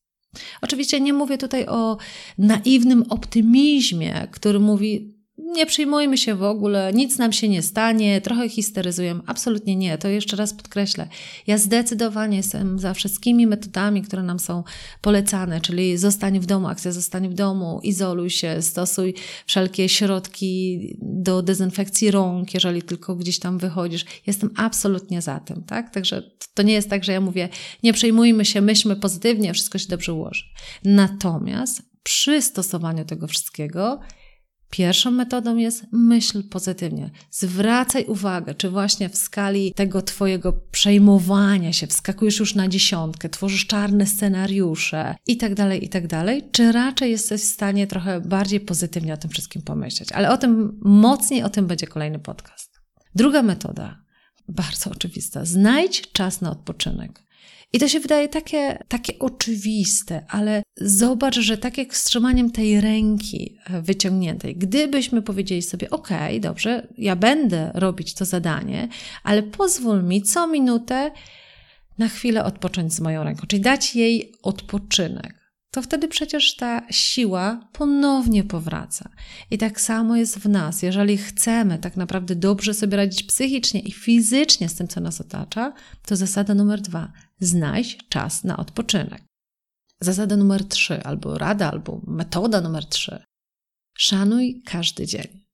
[0.63, 1.97] Oczywiście nie mówię tutaj o
[2.39, 8.49] naiwnym optymizmie, który mówi, nie przyjmujmy się w ogóle, nic nam się nie stanie, trochę
[8.49, 9.21] histeryzujemy.
[9.27, 11.09] Absolutnie nie, to jeszcze raz podkreślę.
[11.47, 14.65] Ja zdecydowanie jestem za wszystkimi metodami, które nam są
[15.01, 19.15] polecane, czyli zostań w domu, akcja zostań w domu, izoluj się, stosuj
[19.47, 24.05] wszelkie środki do dezynfekcji rąk, jeżeli tylko gdzieś tam wychodzisz.
[24.27, 25.95] Jestem absolutnie za tym, tak?
[25.95, 27.49] Także to nie jest tak, że ja mówię,
[27.83, 30.45] nie przejmujmy się, myślmy pozytywnie, wszystko się dobrze ułoży.
[30.85, 34.01] Natomiast przy stosowaniu tego wszystkiego,
[34.77, 37.11] Pierwszą metodą jest myśl pozytywnie.
[37.31, 43.67] Zwracaj uwagę, czy właśnie w skali tego Twojego przejmowania się wskakujesz już na dziesiątkę, tworzysz
[43.67, 46.05] czarne scenariusze i tak dalej, i tak
[46.53, 50.13] czy raczej jesteś w stanie trochę bardziej pozytywnie o tym wszystkim pomyśleć.
[50.13, 52.81] Ale o tym mocniej, o tym będzie kolejny podcast.
[53.15, 53.99] Druga metoda,
[54.49, 55.45] bardzo oczywista.
[55.45, 57.24] Znajdź czas na odpoczynek.
[57.75, 62.81] I to się wydaje takie, takie oczywiste, ale zobacz, że tak jak z trzymaniem tej
[62.81, 66.09] ręki e, wyciągniętej, gdybyśmy powiedzieli sobie, OK,
[66.41, 68.89] dobrze, ja będę robić to zadanie,
[69.23, 71.11] ale pozwól mi co minutę
[71.99, 75.44] na chwilę odpocząć z moją ręką, czyli dać jej odpoczynek.
[75.75, 79.11] To wtedy przecież ta siła ponownie powraca.
[79.51, 80.83] I tak samo jest w nas.
[80.83, 85.73] Jeżeli chcemy tak naprawdę dobrze sobie radzić psychicznie i fizycznie z tym, co nas otacza,
[86.07, 89.23] to zasada numer dwa: znajdź czas na odpoczynek.
[90.01, 93.23] Zasada numer trzy, albo rada, albo metoda numer trzy:
[93.97, 95.45] szanuj każdy dzień.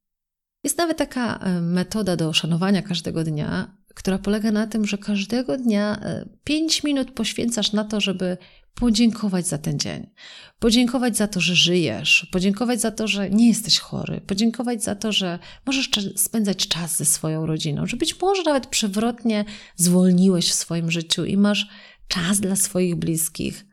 [0.64, 5.56] Jest nawet taka e, metoda do szanowania każdego dnia, która polega na tym, że każdego
[5.56, 6.00] dnia
[6.44, 8.36] 5 e, minut poświęcasz na to, żeby
[8.74, 10.06] podziękować za ten dzień.
[10.58, 15.12] Podziękować za to, że żyjesz, podziękować za to, że nie jesteś chory, podziękować za to,
[15.12, 19.44] że możesz spędzać czas ze swoją rodziną, że być może nawet przewrotnie
[19.76, 21.68] zwolniłeś w swoim życiu i masz
[22.08, 23.66] czas dla swoich bliskich.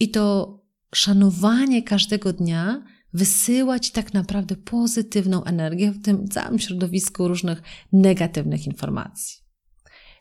[0.00, 0.54] I to
[0.94, 9.47] szanowanie każdego dnia wysyłać tak naprawdę pozytywną energię w tym całym środowisku różnych negatywnych informacji.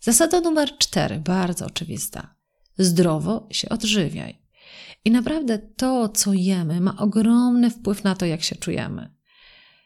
[0.01, 2.35] Zasada numer cztery, bardzo oczywista.
[2.77, 4.41] Zdrowo się odżywiaj.
[5.05, 9.17] I naprawdę to, co jemy, ma ogromny wpływ na to, jak się czujemy.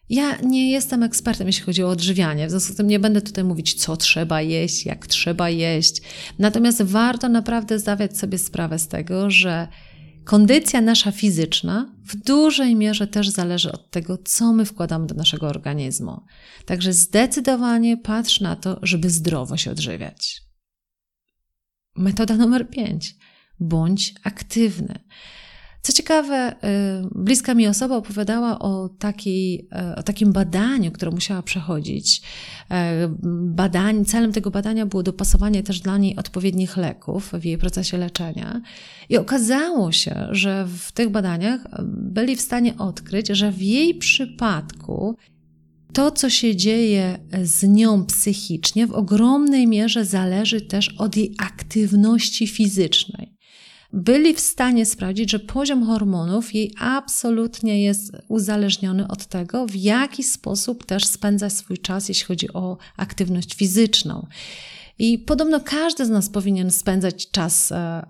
[0.09, 3.43] Ja nie jestem ekspertem, jeśli chodzi o odżywianie, w związku z tym nie będę tutaj
[3.43, 6.01] mówić, co trzeba jeść, jak trzeba jeść.
[6.39, 9.67] Natomiast warto naprawdę zdawać sobie sprawę z tego, że
[10.25, 15.47] kondycja nasza fizyczna w dużej mierze też zależy od tego, co my wkładamy do naszego
[15.47, 16.21] organizmu.
[16.65, 20.41] Także zdecydowanie patrz na to, żeby zdrowo się odżywiać.
[21.95, 23.15] Metoda numer 5.
[23.59, 24.99] Bądź aktywny.
[25.81, 26.55] Co ciekawe,
[27.03, 32.21] y, bliska mi osoba opowiadała o, takiej, y, o takim badaniu, które musiała przechodzić.
[32.21, 32.75] Y,
[33.43, 38.61] badań, celem tego badania było dopasowanie też dla niej odpowiednich leków w jej procesie leczenia.
[39.09, 45.15] I okazało się, że w tych badaniach byli w stanie odkryć, że w jej przypadku
[45.93, 52.47] to, co się dzieje z nią psychicznie, w ogromnej mierze zależy też od jej aktywności
[52.47, 53.40] fizycznej
[53.93, 60.23] byli w stanie sprawdzić, że poziom hormonów jej absolutnie jest uzależniony od tego, w jaki
[60.23, 64.27] sposób też spędza swój czas, jeśli chodzi o aktywność fizyczną.
[65.03, 68.05] I podobno każdy z nas powinien spędzać czas e,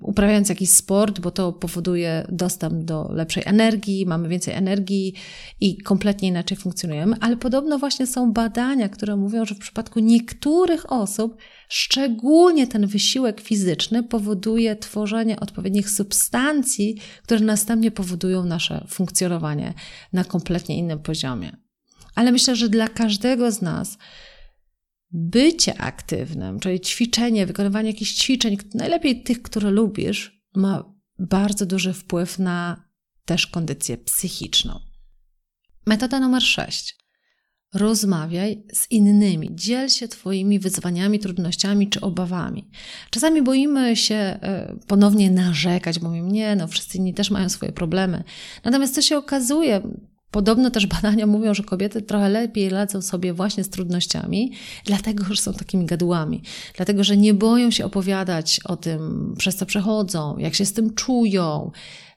[0.00, 5.14] uprawiając jakiś sport, bo to powoduje dostęp do lepszej energii, mamy więcej energii
[5.60, 7.16] i kompletnie inaczej funkcjonujemy.
[7.20, 11.36] Ale podobno właśnie są badania, które mówią, że w przypadku niektórych osób
[11.68, 19.74] szczególnie ten wysiłek fizyczny powoduje tworzenie odpowiednich substancji, które następnie powodują nasze funkcjonowanie
[20.12, 21.56] na kompletnie innym poziomie.
[22.14, 23.98] Ale myślę, że dla każdego z nas
[25.14, 32.38] bycie aktywnym, czyli ćwiczenie, wykonywanie jakichś ćwiczeń, najlepiej tych, które lubisz, ma bardzo duży wpływ
[32.38, 32.88] na
[33.24, 34.80] też kondycję psychiczną.
[35.86, 36.96] Metoda numer 6.
[37.74, 42.70] Rozmawiaj z innymi, dziel się Twoimi wyzwaniami, trudnościami czy obawami.
[43.10, 47.72] Czasami boimy się e, ponownie narzekać, bo mówimy, nie, no wszyscy inni też mają swoje
[47.72, 48.24] problemy.
[48.64, 49.82] Natomiast co się okazuje,
[50.34, 54.52] Podobno też badania mówią, że kobiety trochę lepiej radzą sobie właśnie z trudnościami,
[54.84, 56.42] dlatego że są takimi gadłami,
[56.76, 60.94] dlatego że nie boją się opowiadać o tym, przez co przechodzą, jak się z tym
[60.94, 61.70] czują,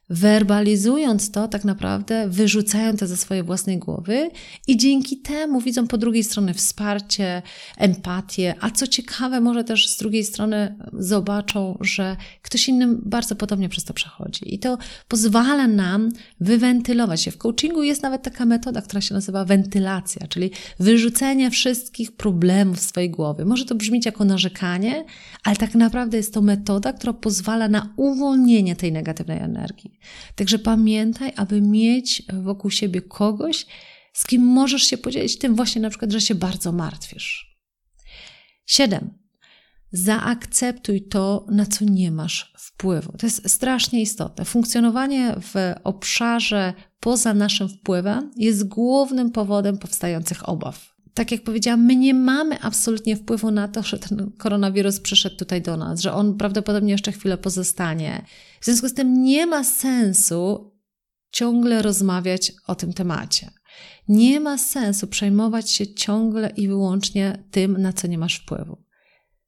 [0.10, 4.30] Werbalizując to, tak naprawdę wyrzucają to ze swojej własnej głowy
[4.68, 7.42] i dzięki temu widzą po drugiej stronie wsparcie,
[7.78, 13.70] empatię, a co ciekawe, może też z drugiej strony zobaczą, że ktoś innym bardzo podobnie
[13.70, 14.54] przez to przechodzi.
[14.56, 17.32] I to pozwala nam wywentylować się.
[17.32, 22.88] W coachingu jest nawet taka metoda, która się nazywa wentylacja, czyli wyrzucenie wszystkich problemów z
[22.88, 23.46] swojej głowy.
[23.46, 25.06] Może to brzmieć jako narzekanie,
[25.44, 29.97] ale tak naprawdę jest to metoda, która pozwala na uwolnienie tej negatywnej energii.
[30.36, 33.66] Także pamiętaj, aby mieć wokół siebie kogoś,
[34.14, 37.58] z kim możesz się podzielić tym właśnie na przykład, że się bardzo martwisz.
[38.66, 39.18] Siedem.
[39.92, 43.12] Zaakceptuj to, na co nie masz wpływu.
[43.18, 44.46] To jest strasznie istotne.
[44.46, 51.96] Funkcjonowanie w obszarze poza naszym wpływem jest głównym powodem powstających obaw tak jak powiedziałam, my
[51.96, 56.38] nie mamy absolutnie wpływu na to, że ten koronawirus przyszedł tutaj do nas, że on
[56.38, 58.26] prawdopodobnie jeszcze chwilę pozostanie.
[58.62, 60.72] W związku z tym nie ma sensu
[61.32, 63.52] ciągle rozmawiać o tym temacie.
[64.08, 68.78] Nie ma sensu przejmować się ciągle i wyłącznie tym, na co nie masz wpływu.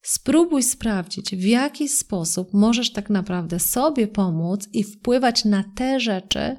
[0.01, 6.57] Spróbuj sprawdzić, w jaki sposób możesz tak naprawdę sobie pomóc i wpływać na te rzeczy,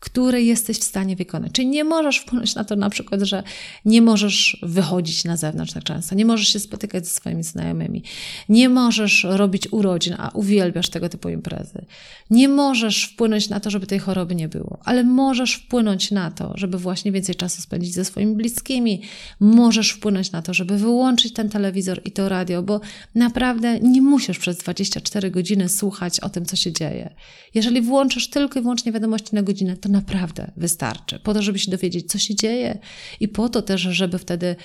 [0.00, 1.52] które jesteś w stanie wykonać.
[1.52, 3.42] Czyli nie możesz wpłynąć na to na przykład, że
[3.84, 8.02] nie możesz wychodzić na zewnątrz tak często, nie możesz się spotykać ze swoimi znajomymi,
[8.48, 11.84] nie możesz robić urodzin, a uwielbiasz tego typu imprezy.
[12.30, 16.52] Nie możesz wpłynąć na to, żeby tej choroby nie było, ale możesz wpłynąć na to,
[16.54, 19.02] żeby właśnie więcej czasu spędzić ze swoimi bliskimi.
[19.40, 22.80] Możesz wpłynąć na to, żeby wyłączyć ten telewizor i to radio, bo
[23.14, 27.14] naprawdę nie musisz przez 24 godziny słuchać o tym, co się dzieje.
[27.54, 31.20] Jeżeli włączysz tylko i wyłącznie wiadomości na godzinę, to naprawdę wystarczy.
[31.20, 32.78] Po to, żeby się dowiedzieć, co się dzieje
[33.20, 34.56] i po to też, żeby wtedy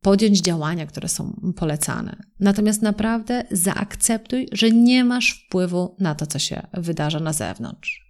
[0.00, 2.16] podjąć działania, które są polecane.
[2.40, 8.04] Natomiast naprawdę zaakceptuj, że nie masz wpływu na to, co się wydarza na zewnątrz.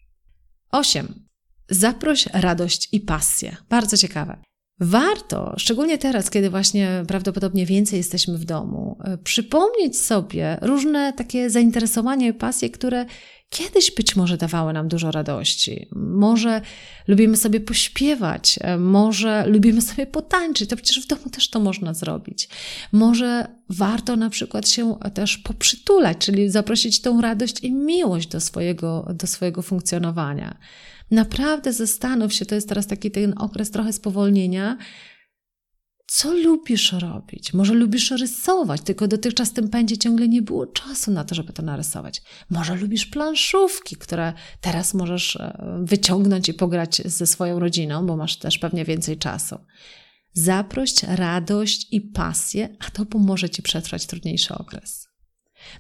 [0.70, 1.28] 8.
[1.70, 3.56] Zaproś radość i pasję.
[3.68, 4.42] Bardzo ciekawe.
[4.80, 11.50] Warto, szczególnie teraz, kiedy właśnie prawdopodobnie więcej jesteśmy w domu, e, przypomnieć sobie różne takie
[11.50, 13.06] zainteresowania i pasje, które
[13.48, 15.88] kiedyś być może dawały nam dużo radości.
[15.96, 16.60] Może
[17.08, 21.94] lubimy sobie pośpiewać, e, może lubimy sobie potańczyć, to przecież w domu też to można
[21.94, 22.48] zrobić.
[22.92, 29.08] Może warto na przykład się też poprzytulać, czyli zaprosić tą radość i miłość do swojego,
[29.14, 30.58] do swojego funkcjonowania.
[31.10, 34.78] Naprawdę zastanów się, to jest teraz taki ten okres trochę spowolnienia,
[36.06, 37.54] co lubisz robić?
[37.54, 41.52] Może lubisz rysować, tylko dotychczas w tym pędzie ciągle nie było czasu na to, żeby
[41.52, 42.22] to narysować.
[42.50, 48.36] Może lubisz planszówki, które teraz możesz e, wyciągnąć i pograć ze swoją rodziną, bo masz
[48.36, 49.56] też pewnie więcej czasu.
[50.32, 55.08] Zaprość radość i pasję, a to pomoże ci przetrwać trudniejszy okres.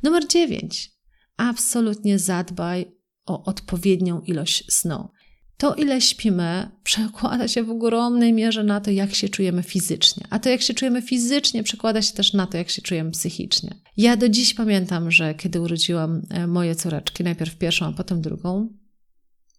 [0.02, 0.90] Numer dziewięć.
[1.36, 2.93] Absolutnie zadbaj
[3.26, 5.08] o odpowiednią ilość snu
[5.56, 10.26] to, ile śpimy, przekłada się w ogromnej mierze na to, jak się czujemy fizycznie.
[10.30, 13.74] A to, jak się czujemy fizycznie, przekłada się też na to, jak się czujemy psychicznie.
[13.96, 18.68] Ja do dziś pamiętam, że kiedy urodziłam e, moje córeczki, najpierw pierwszą, a potem drugą,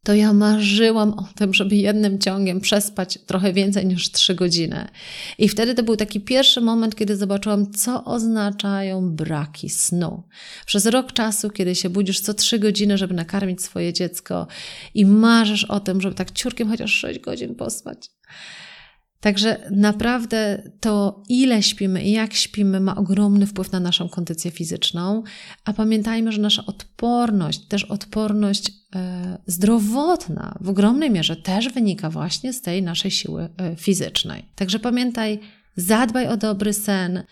[0.05, 4.87] to ja marzyłam o tym, żeby jednym ciągiem przespać trochę więcej niż trzy godziny.
[5.37, 10.23] I wtedy to był taki pierwszy moment, kiedy zobaczyłam, co oznaczają braki snu.
[10.65, 14.47] Przez rok czasu, kiedy się budzisz co trzy godziny, żeby nakarmić swoje dziecko
[14.93, 18.09] i marzysz o tym, żeby tak ciurkiem chociaż sześć godzin pospać.
[19.25, 25.23] Także naprawdę to, ile śpimy i jak śpimy, ma ogromny wpływ na naszą kondycję fizyczną,
[25.65, 32.53] a pamiętajmy, że nasza odporność, też odporność e, zdrowotna w ogromnej mierze też wynika właśnie
[32.53, 34.45] z tej naszej siły e, fizycznej.
[34.55, 35.39] Także pamiętaj,
[35.75, 37.23] zadbaj o dobry sen.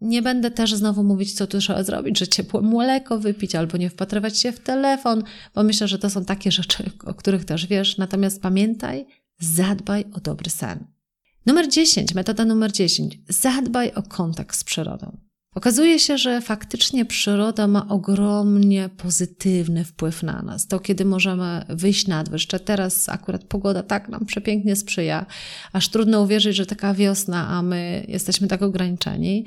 [0.00, 3.90] Nie będę też znowu mówić, co tu trzeba zrobić, że ciepłe mleko wypić albo nie
[3.90, 5.22] wpatrywać się w telefon,
[5.54, 7.98] bo myślę, że to są takie rzeczy, o których też wiesz.
[7.98, 9.06] Natomiast pamiętaj,
[9.40, 11.01] zadbaj o dobry sen.
[11.46, 13.18] Numer 10, metoda numer 10.
[13.28, 15.16] Zadbaj o kontakt z przyrodą.
[15.54, 20.66] Okazuje się, że faktycznie przyroda ma ogromnie pozytywny wpływ na nas.
[20.66, 25.26] To, kiedy możemy wyjść na dwór, jeszcze teraz akurat pogoda tak nam przepięknie sprzyja,
[25.72, 29.44] aż trudno uwierzyć, że taka wiosna, a my jesteśmy tak ograniczeni.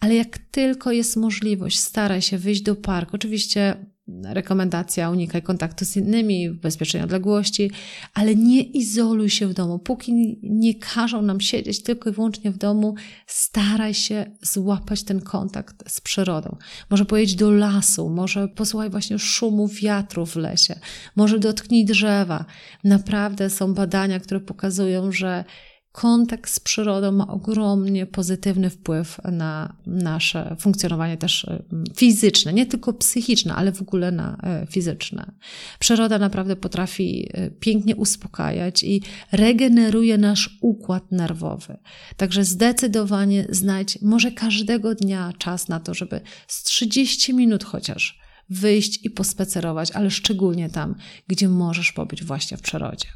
[0.00, 3.16] Ale jak tylko jest możliwość, staraj się wyjść do parku.
[3.16, 3.76] Oczywiście
[4.24, 7.70] rekomendacja unikaj kontaktu z innymi w bezpiecznej odległości,
[8.14, 9.78] ale nie izoluj się w domu.
[9.78, 12.94] Póki nie każą nam siedzieć tylko i wyłącznie w domu,
[13.26, 16.56] staraj się złapać ten kontakt z przyrodą.
[16.90, 20.80] Może pojedź do lasu, może posłuchaj właśnie szumu wiatru w lesie,
[21.16, 22.44] może dotknij drzewa.
[22.84, 25.44] Naprawdę są badania, które pokazują, że
[25.92, 31.62] kontakt z przyrodą ma ogromnie pozytywny wpływ na nasze funkcjonowanie też e,
[31.96, 35.32] fizyczne, nie tylko psychiczne, ale w ogóle na e, fizyczne.
[35.78, 41.76] Przyroda naprawdę potrafi e, pięknie uspokajać i regeneruje nasz układ nerwowy.
[42.16, 48.18] Także zdecydowanie znajdź może każdego dnia czas na to, żeby z 30 minut chociaż
[48.50, 50.94] wyjść i pospacerować, ale szczególnie tam,
[51.28, 53.08] gdzie możesz pobyć właśnie w przyrodzie.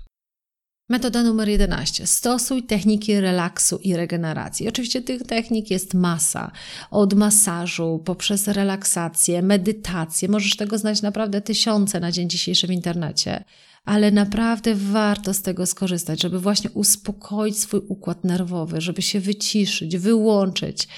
[0.89, 2.07] Metoda numer 11.
[2.07, 4.69] Stosuj techniki relaksu i regeneracji.
[4.69, 6.51] Oczywiście tych technik jest masa.
[6.91, 10.29] Od masażu, poprzez relaksację, medytację.
[10.29, 13.45] Możesz tego znać naprawdę tysiące na dzień dzisiejszy w internecie.
[13.85, 19.97] Ale naprawdę warto z tego skorzystać, żeby właśnie uspokoić swój układ nerwowy, żeby się wyciszyć,
[19.97, 20.89] wyłączyć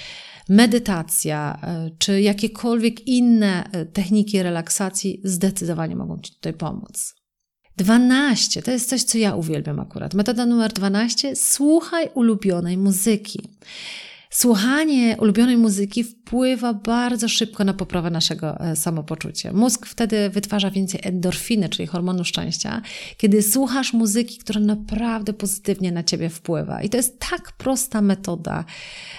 [0.49, 7.24] medytacja e, czy jakiekolwiek inne e, techniki relaksacji zdecydowanie mogą Ci tutaj pomóc.
[7.77, 10.15] 12 to jest coś, co ja uwielbiam akurat.
[10.15, 13.41] Metoda numer 12 słuchaj ulubionej muzyki.
[14.31, 19.53] Słuchanie ulubionej muzyki wpływa bardzo szybko na poprawę naszego e, samopoczucia.
[19.53, 22.83] Mózg wtedy wytwarza więcej endorfiny, czyli hormonu szczęścia,
[23.17, 26.83] kiedy słuchasz muzyki, która naprawdę pozytywnie na ciebie wpływa.
[26.83, 28.65] I to jest tak prosta metoda,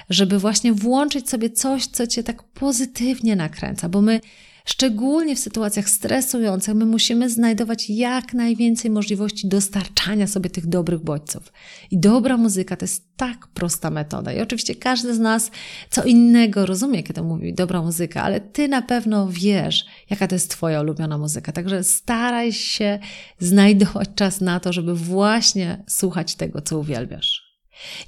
[0.10, 4.22] żeby właśnie włączyć sobie coś, co cię tak pozytywnie nakręca, bo my
[4.66, 11.54] Szczególnie w sytuacjach stresujących my musimy znajdować jak najwięcej możliwości dostarczania sobie tych dobrych bodźców.
[11.92, 14.34] I dobra muzyka to jest tak prosta metoda.
[14.34, 15.52] I oczywiście każdy z nas
[15.90, 20.52] co innego rozumie, kiedy mówi dobra muzyka, ale ty na pewno wiesz, jaka to jest
[20.52, 21.52] twoja ulubiona muzyka.
[21.52, 23.00] Także staraj się
[23.40, 27.58] znajdować czas na to, żeby właśnie słuchać tego, co uwielbiasz.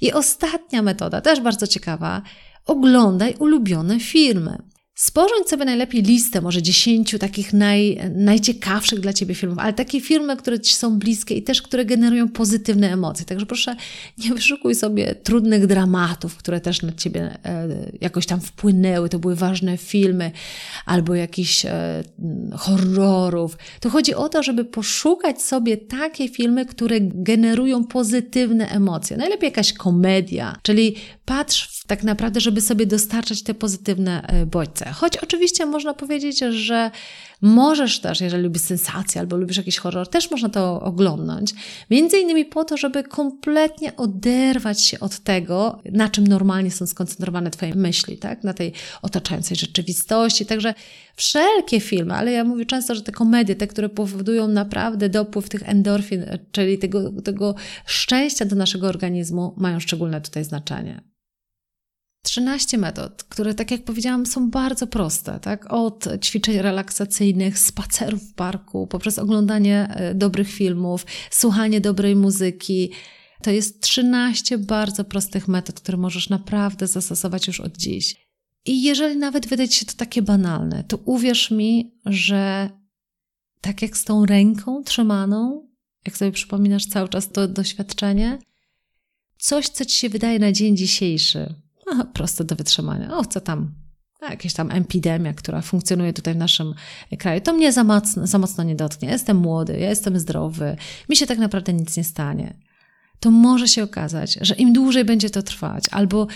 [0.00, 2.22] I ostatnia metoda, też bardzo ciekawa,
[2.66, 4.58] oglądaj ulubione filmy.
[5.00, 10.36] Sporządź sobie najlepiej listę, może dziesięciu takich naj, najciekawszych dla Ciebie filmów, ale takie filmy,
[10.36, 13.24] które Ci są bliskie i też, które generują pozytywne emocje.
[13.24, 13.76] Także proszę,
[14.18, 17.68] nie wyszukuj sobie trudnych dramatów, które też na Ciebie e,
[18.00, 20.30] jakoś tam wpłynęły, to były ważne filmy,
[20.86, 22.02] albo jakichś e,
[22.56, 23.58] horrorów.
[23.80, 29.16] To chodzi o to, żeby poszukać sobie takie filmy, które generują pozytywne emocje.
[29.16, 30.96] Najlepiej jakaś komedia, czyli
[31.28, 34.92] patrz tak naprawdę, żeby sobie dostarczać te pozytywne e, bodźce.
[34.92, 36.90] Choć oczywiście można powiedzieć, że
[37.40, 41.54] możesz też, jeżeli lubisz sensację albo lubisz jakiś horror, też można to oglądnąć.
[41.90, 47.50] Między innymi po to, żeby kompletnie oderwać się od tego, na czym normalnie są skoncentrowane
[47.50, 48.44] Twoje myśli, tak?
[48.44, 48.72] Na tej
[49.02, 50.46] otaczającej rzeczywistości.
[50.46, 50.74] Także
[51.16, 55.68] wszelkie filmy, ale ja mówię często, że te komedie, te, które powodują naprawdę dopływ tych
[55.68, 57.54] endorfin, czyli tego, tego
[57.86, 61.08] szczęścia do naszego organizmu, mają szczególne tutaj znaczenie.
[62.28, 65.72] 13 metod, które, tak jak powiedziałam, są bardzo proste, tak?
[65.72, 72.90] Od ćwiczeń relaksacyjnych, spacerów w parku, poprzez oglądanie e, dobrych filmów, słuchanie dobrej muzyki.
[73.42, 78.16] To jest 13 bardzo prostych metod, które możesz naprawdę zastosować już od dziś.
[78.64, 82.70] I jeżeli nawet wydaje się to takie banalne, to uwierz mi, że
[83.60, 85.68] tak jak z tą ręką trzymaną,
[86.06, 88.38] jak sobie przypominasz cały czas to doświadczenie,
[89.38, 91.54] coś, co ci się wydaje na dzień dzisiejszy,
[91.92, 93.16] Aha, proste do wytrzymania.
[93.16, 93.74] O, co tam?
[94.22, 96.74] Jakaś tam epidemia, która funkcjonuje tutaj w naszym
[97.18, 97.40] kraju.
[97.40, 99.08] To mnie za mocno, za mocno nie dotknie.
[99.08, 100.76] jestem młody, ja jestem zdrowy,
[101.08, 102.54] mi się tak naprawdę nic nie stanie.
[103.20, 106.26] To może się okazać, że im dłużej będzie to trwać, albo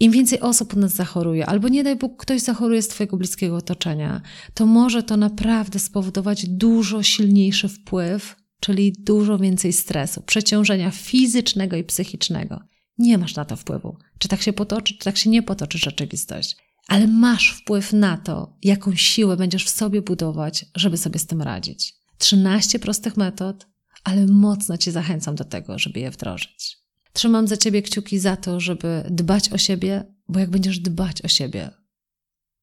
[0.00, 3.56] im więcej osób u nas zachoruje, albo nie daj Bóg, ktoś zachoruje z Twojego bliskiego
[3.56, 4.20] otoczenia,
[4.54, 11.84] to może to naprawdę spowodować dużo silniejszy wpływ, czyli dużo więcej stresu, przeciążenia fizycznego i
[11.84, 12.60] psychicznego.
[12.98, 16.56] Nie masz na to wpływu, czy tak się potoczy, czy tak się nie potoczy rzeczywistość.
[16.88, 21.42] Ale masz wpływ na to, jaką siłę będziesz w sobie budować, żeby sobie z tym
[21.42, 21.94] radzić.
[22.18, 23.66] 13 prostych metod,
[24.04, 26.78] ale mocno Cię zachęcam do tego, żeby je wdrożyć.
[27.12, 31.28] Trzymam za Ciebie kciuki za to, żeby dbać o siebie, bo jak będziesz dbać o
[31.28, 31.70] siebie,